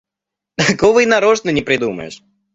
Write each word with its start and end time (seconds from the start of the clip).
Такого 0.57 1.01
и 1.01 1.05
нарочно 1.05 1.51
не 1.51 1.61
придумаешь. 1.61 2.23